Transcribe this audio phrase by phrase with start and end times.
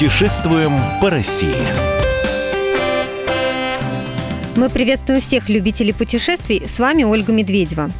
[0.00, 0.72] Путешествуем
[1.02, 1.54] по России.
[4.56, 6.66] Мы приветствуем всех любителей путешествий.
[6.66, 7.90] С вами Ольга Медведева.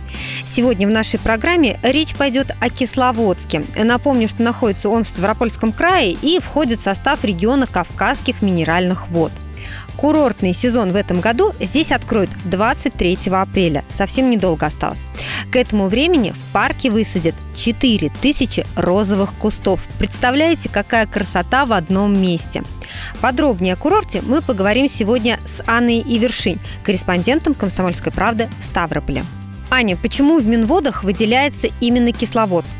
[0.46, 3.66] Сегодня в нашей программе речь пойдет о Кисловодске.
[3.76, 9.32] Напомню, что находится он в Ставропольском крае и входит в состав региона Кавказских минеральных вод.
[9.98, 13.84] Курортный сезон в этом году здесь откроют 23 апреля.
[13.90, 15.00] Совсем недолго осталось.
[15.50, 19.80] К этому времени в парке высадят 4000 розовых кустов.
[19.98, 22.62] Представляете, какая красота в одном месте.
[23.20, 29.24] Подробнее о курорте мы поговорим сегодня с Анной Ивершинь, корреспондентом «Комсомольской правды» в Ставрополе.
[29.70, 32.76] Аня, почему в Минводах выделяется именно Кисловодск?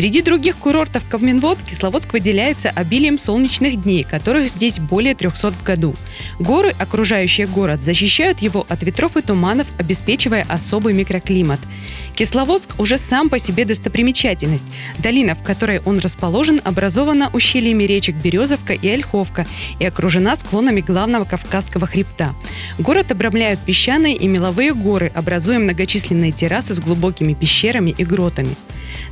[0.00, 5.94] Среди других курортов Каменвод Кисловодск выделяется обилием солнечных дней, которых здесь более 300 в году.
[6.38, 11.60] Горы, окружающие город, защищают его от ветров и туманов, обеспечивая особый микроклимат.
[12.14, 14.64] Кисловодск уже сам по себе достопримечательность.
[15.00, 19.46] Долина, в которой он расположен, образована ущельями речек Березовка и Ольховка
[19.80, 22.34] и окружена склонами главного Кавказского хребта.
[22.78, 28.56] Город обрамляют песчаные и меловые горы, образуя многочисленные террасы с глубокими пещерами и гротами.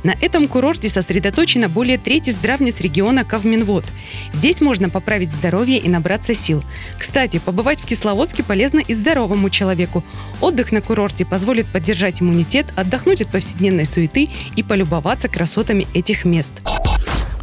[0.03, 3.85] На этом курорте сосредоточено более трети здравниц региона Кавминвод.
[4.33, 6.63] Здесь можно поправить здоровье и набраться сил.
[6.97, 10.03] Кстати, побывать в Кисловодске полезно и здоровому человеку.
[10.41, 16.53] Отдых на курорте позволит поддержать иммунитет, отдохнуть от повседневной суеты и полюбоваться красотами этих мест.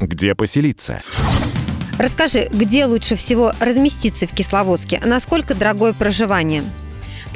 [0.00, 1.02] Где поселиться?
[1.98, 5.00] Расскажи, где лучше всего разместиться в Кисловодске?
[5.04, 6.62] Насколько дорогое проживание?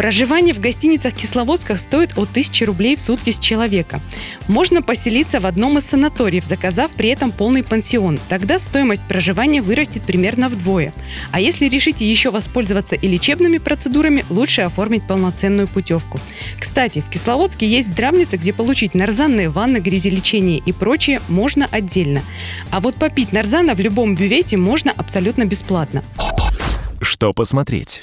[0.00, 4.00] Проживание в гостиницах Кисловодсках стоит от 1000 рублей в сутки с человека.
[4.48, 8.18] Можно поселиться в одном из санаториев, заказав при этом полный пансион.
[8.30, 10.94] Тогда стоимость проживания вырастет примерно вдвое.
[11.32, 16.18] А если решите еще воспользоваться и лечебными процедурами, лучше оформить полноценную путевку.
[16.58, 22.22] Кстати, в Кисловодске есть здравница, где получить нарзанные ванны, грязелечение и прочее можно отдельно.
[22.70, 26.02] А вот попить нарзана в любом бювете можно абсолютно бесплатно.
[27.02, 28.00] Что посмотреть?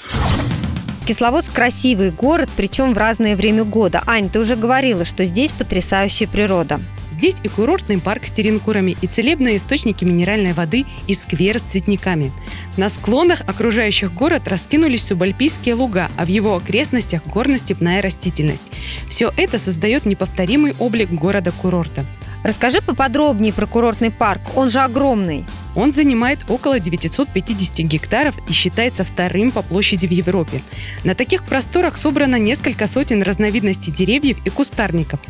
[1.08, 4.02] Кисловодск красивый город, причем в разное время года.
[4.06, 6.82] Ань, ты уже говорила, что здесь потрясающая природа.
[7.10, 12.30] Здесь и курортный парк с теренкурами, и целебные источники минеральной воды, и сквер с цветниками.
[12.76, 18.64] На склонах окружающих город раскинулись субальпийские луга, а в его окрестностях горно-степная растительность.
[19.08, 22.04] Все это создает неповторимый облик города-курорта.
[22.44, 25.46] Расскажи поподробнее про курортный парк, он же огромный.
[25.78, 30.60] Он занимает около 950 гектаров и считается вторым по площади в Европе.
[31.04, 35.20] На таких просторах собрано несколько сотен разновидностей деревьев и кустарников.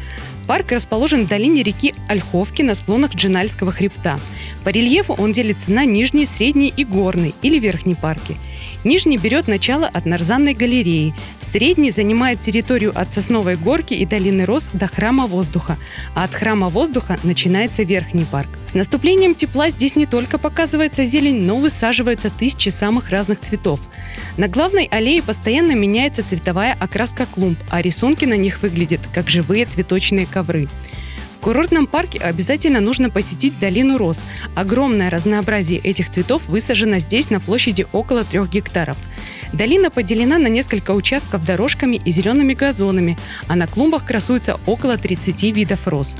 [0.46, 4.18] Парк расположен в долине реки Ольховки на склонах Джинальского хребта.
[4.64, 8.38] По рельефу он делится на нижний, средний и горный или верхний парки.
[8.84, 14.70] Нижний берет начало от Нарзанной галереи, средний занимает территорию от Сосновой горки и долины Рос
[14.72, 15.76] до Храма воздуха,
[16.14, 18.48] а от Храма воздуха начинается Верхний парк.
[18.66, 23.80] С наступлением тепла здесь не только показывается зелень, но высаживаются тысячи самых разных цветов.
[24.36, 29.66] На главной аллее постоянно меняется цветовая окраска клумб, а рисунки на них выглядят как живые
[29.66, 30.68] цветочные ковры.
[31.38, 34.24] В курортном парке обязательно нужно посетить долину роз.
[34.56, 38.96] Огромное разнообразие этих цветов высажено здесь на площади около трех гектаров.
[39.52, 43.16] Долина поделена на несколько участков дорожками и зелеными газонами,
[43.46, 46.16] а на клумбах красуется около 30 видов роз.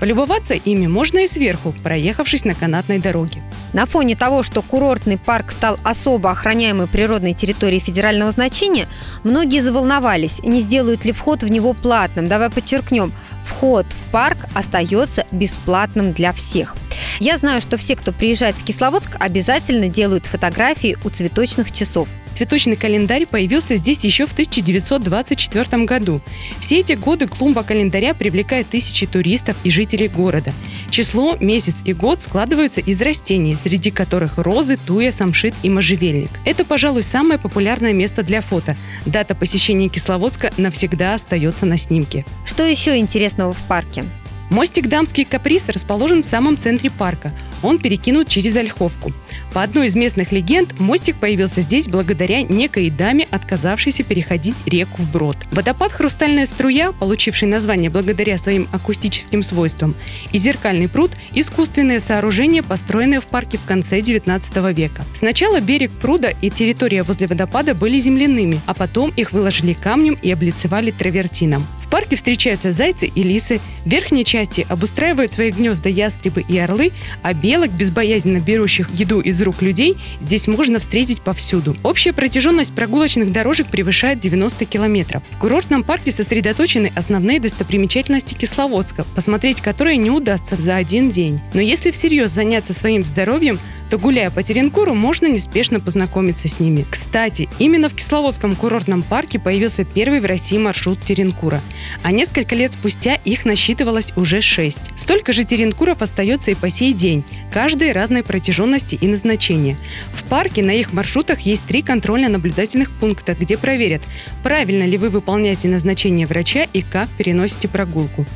[0.00, 3.42] Полюбоваться ими можно и сверху, проехавшись на канатной дороге.
[3.72, 8.88] На фоне того, что курортный парк стал особо охраняемой природной территорией федерального значения,
[9.22, 12.26] многие заволновались, не сделают ли вход в него платным.
[12.26, 13.12] Давай подчеркнем,
[13.62, 16.74] вход в парк остается бесплатным для всех.
[17.20, 22.76] Я знаю, что все, кто приезжает в Кисловодск, обязательно делают фотографии у цветочных часов– Цветочный
[22.76, 26.20] календарь появился здесь еще в 1924 году.
[26.60, 30.52] Все эти годы клумба календаря привлекает тысячи туристов и жителей города.
[30.90, 36.30] Число, месяц и год складываются из растений, среди которых розы, туя, самшит и можжевельник.
[36.44, 38.76] Это, пожалуй, самое популярное место для фото.
[39.06, 42.24] Дата посещения Кисловодска навсегда остается на снимке.
[42.44, 44.04] Что еще интересного в парке?
[44.52, 47.32] Мостик «Дамский каприз» расположен в самом центре парка.
[47.62, 49.10] Он перекинут через Ольховку.
[49.54, 55.38] По одной из местных легенд, мостик появился здесь благодаря некой даме, отказавшейся переходить реку вброд.
[55.52, 59.94] Водопад «Хрустальная струя», получивший название благодаря своим акустическим свойствам,
[60.32, 65.02] и зеркальный пруд– искусственное сооружение, построенное в парке в конце 19 века.
[65.14, 70.30] Сначала берег пруда и территория возле водопада были земляными, а потом их выложили камнем и
[70.30, 71.66] облицевали травертином.
[71.92, 76.90] Парке встречаются зайцы и лисы, В верхней части обустраивают свои гнезда ястребы и орлы,
[77.22, 81.76] а белок, безбоязненно берущих еду из рук людей, здесь можно встретить повсюду.
[81.82, 85.22] Общая протяженность прогулочных дорожек превышает 90 километров.
[85.32, 91.40] В курортном парке сосредоточены основные достопримечательности Кисловодска, посмотреть которые не удастся за один день.
[91.52, 93.58] Но если всерьез заняться своим здоровьем,
[93.90, 96.86] то гуляя по Теренкуру, можно неспешно познакомиться с ними.
[96.88, 101.60] Кстати, именно в Кисловодском курортном парке появился первый в России маршрут Теренкура,
[102.02, 104.90] а несколько лет спустя их насчитывалось уже шесть.
[104.96, 109.76] Столько же Теренкуров остается и по сей день, каждой разной протяженности и назначения.
[110.12, 114.02] В парке на их маршрутах есть три контрольно-наблюдательных пункта, где проверят,
[114.42, 118.26] правильно ли вы выполняете назначение врача и как переносите прогулку.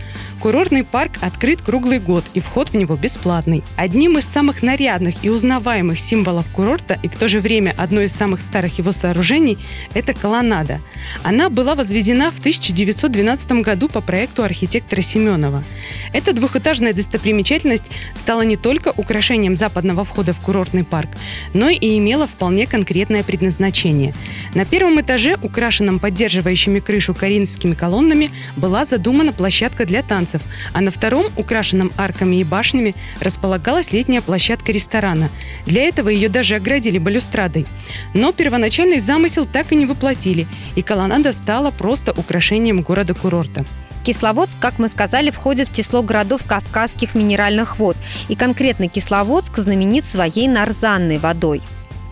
[0.40, 3.64] Курортный парк открыт круглый год, и вход в него бесплатный.
[3.76, 8.12] Одним из самых нарядных и узнаваемых символов курорта и в то же время одно из
[8.12, 9.58] самых старых его сооружений–
[9.94, 10.80] это колоннада.
[11.22, 15.64] Она была возведена в 1912 году по проекту архитектора Семенова.
[16.12, 21.10] Эта двухэтажная достопримечательность стала не только украшением западного входа в курортный парк,
[21.54, 24.14] но и имела вполне конкретное предназначение.
[24.54, 30.42] На первом этаже, украшенном поддерживающими крышу коринфскими колоннами, была задумана площадка для танцев
[30.72, 35.30] а на втором, украшенном арками и башнями, располагалась летняя площадка ресторана.
[35.66, 37.66] Для этого ее даже оградили балюстрадой.
[38.14, 43.64] Но первоначальный замысел так и не воплотили, и колоннада стала просто украшением города-курорта.
[44.06, 47.96] Кисловодск, как мы сказали, входит в число городов кавказских минеральных вод.
[48.28, 51.60] И конкретно Кисловодск знаменит своей нарзанной водой.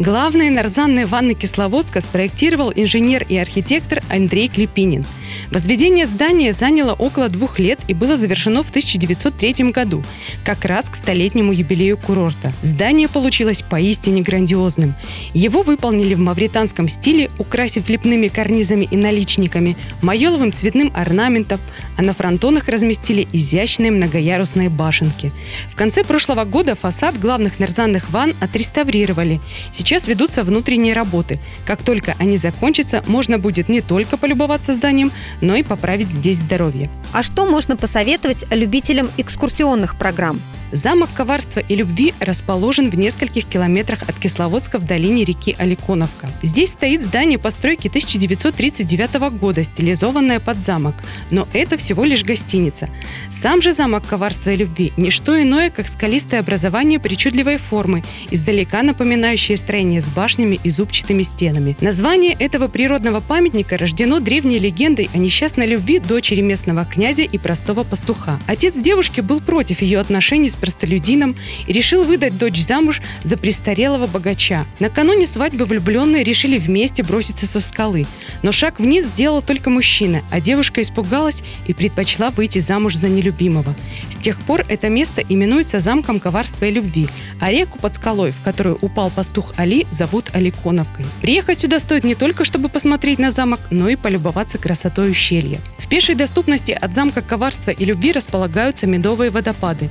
[0.01, 5.07] Главные нарзанные ванны Кисловодска спроектировал инженер и архитектор Андрей Клепинин–
[5.51, 10.03] Возведение здания заняло около двух лет и было завершено в 1903 году,
[10.45, 12.53] как раз к столетнему юбилею курорта.
[12.63, 14.95] Здание получилось поистине грандиозным.
[15.33, 21.61] Его выполнили в мавританском стиле, украсив лепными карнизами и наличниками, майоловым цветным орнаментом,
[21.97, 25.33] а на фронтонах разместили изящные многоярусные башенки.
[25.71, 29.41] В конце прошлого года фасад главных нарзанных ванн отреставрировали.
[29.71, 31.39] Сейчас ведутся внутренние работы.
[31.65, 35.13] Как только они закончатся, можно будет не только полюбоваться зданием,
[35.45, 36.91] но и поправить здесь здоровье.
[37.13, 40.41] А что можно посоветовать любителям экскурсионных программ?
[40.75, 46.29] Замок коварства и любви расположен в нескольких километрах от Кисловодска в долине реки Аликоновка.
[46.43, 50.97] Здесь стоит здание постройки 1939 года, стилизованное под замок.
[51.31, 52.91] Но это всего лишь гостиница.
[53.31, 58.83] Сам же замок коварства и любви– не что иное, как скалистое образование причудливой формы, издалека
[58.83, 61.77] напоминающее строение с башнями и зубчатыми стенами.
[61.83, 67.85] Название этого природного памятника рождено древней легендой о несчастной любви дочери местного князя и простого
[67.85, 68.41] пастуха.
[68.49, 74.07] Отец девушки был против ее отношений с простолюдином и решил выдать дочь замуж за престарелого
[74.07, 74.65] богача.
[74.81, 78.07] Накануне свадьбы влюбленные решили вместе броситься со скалы.
[78.43, 83.75] Но шаг вниз сделал только мужчина, а девушка испугалась и предпочла выйти замуж за нелюбимого.
[84.09, 87.09] С тех пор это место именуется замком коварства и любви,
[87.41, 91.05] а реку под скалой, в которую упал пастух Али, зовут Аликоновкой.
[91.21, 95.61] Приехать сюда стоит не только, чтобы посмотреть на замок, но и полюбоваться красотой ущелья.
[95.77, 99.91] В пешей доступности от замка коварства и любви располагаются медовые водопады.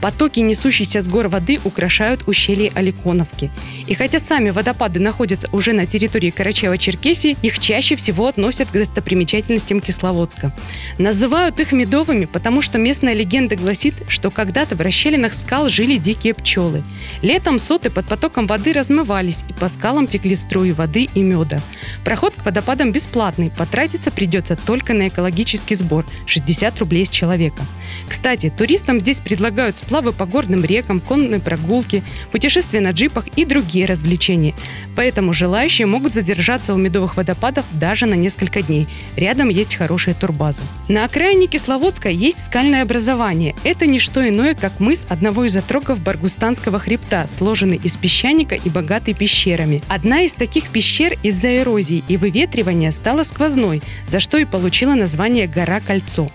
[0.00, 3.50] Потоки, несущиеся с гор воды, украшают ущелье Аликоновки.
[3.88, 9.80] И хотя сами водопады находятся уже на территории Карачаева-Черкесии, их чаще всего относят к достопримечательностям
[9.80, 10.54] Кисловодска.
[10.98, 16.34] Называют их медовыми, потому что местная легенда гласит, что когда-то в расщелинах скал жили дикие
[16.34, 16.84] пчелы.
[17.22, 21.58] Летом соты под потоком воды размывались, и по скалам текли струи воды и меда.
[22.04, 27.62] Проход к водопадам бесплатный, потратиться придется только на экологический сбор– 60 рублей с человека.
[28.06, 33.77] Кстати, туристам здесь предлагают сплавы по горным рекам, конные прогулки, путешествия на джипах и другие
[33.86, 34.54] развлечения.
[34.96, 38.86] Поэтому желающие могут задержаться у медовых водопадов даже на несколько дней.
[39.16, 40.62] Рядом есть хорошие турбазы.
[40.88, 43.54] На окраине Кисловодска есть скальное образование.
[43.64, 48.68] Это не что иное, как мыс одного из отрогов Баргустанского хребта, сложенный из песчаника и
[48.68, 49.82] богатый пещерами.
[49.88, 55.46] Одна из таких пещер из-за эрозии и выветривания стала сквозной, за что и получила название
[55.46, 56.30] «Гора Кольцо».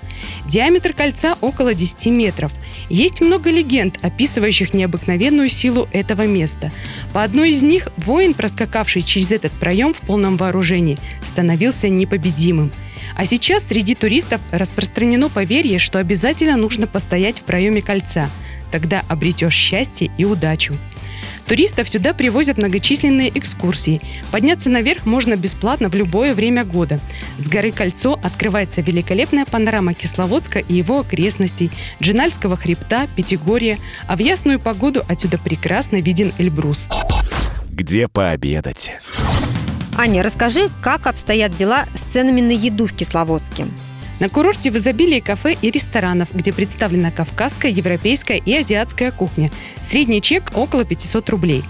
[0.48, 2.52] Диаметр кольца около 10 метров.
[2.90, 6.72] Есть много легенд, описывающих необыкновенную силу этого места.
[7.14, 12.72] По одной из них, воин, проскакавший через этот проем в полном вооружении, становился непобедимым.
[13.16, 18.30] А сейчас среди туристов распространено поверье, что обязательно нужно постоять в проеме кольца.
[18.72, 20.76] Тогда обретешь счастье и удачу.
[21.48, 24.02] Туристов сюда привозят многочисленные экскурсии.
[24.32, 27.00] Подняться наверх можно бесплатно в любое время года.
[27.38, 31.70] С горы Кольцо открывается великолепная панорама Кисловодска и его окрестностей,
[32.02, 36.88] Джинальского хребта, Пятигорья, а в ясную погоду отсюда прекрасно виден Эльбрус.
[37.70, 38.94] Где пообедать?
[39.96, 43.68] Аня, расскажи, как обстоят дела с ценами на еду в Кисловодске?
[44.24, 49.52] На курорте в изобилии кафе и ресторанов, где представлена кавказская, европейская и азиатская кухня.
[49.82, 51.62] Средний чек около 500 рублей.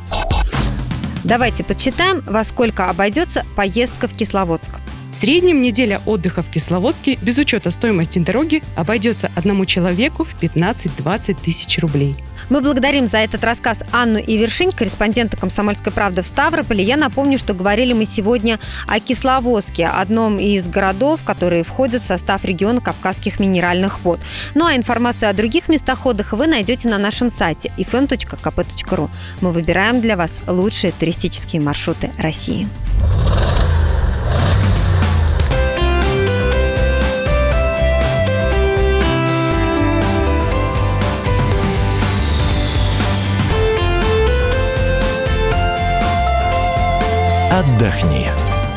[1.24, 4.70] Давайте подсчитаем, во сколько обойдется поездка в Кисловодск.
[5.10, 11.36] В среднем неделя отдыха в Кисловодске без учета стоимости дороги обойдется одному человеку в 15-20
[11.44, 12.16] тысяч рублей.
[12.50, 16.84] Мы благодарим за этот рассказ Анну Ивершинь, корреспондента «Комсомольской правды» в Ставрополе.
[16.84, 22.44] Я напомню, что говорили мы сегодня о Кисловодске, одном из городов, которые входят в состав
[22.46, 24.20] региона Кавказских минеральных вод.
[24.56, 29.10] Ну а информацию о других местах отдыха вы найдете на нашем сайте fm.kp.ru.
[29.42, 32.68] Мы выбираем для вас лучшие туристические маршруты России.